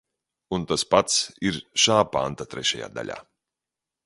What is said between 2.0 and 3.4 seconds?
panta trešajā daļā.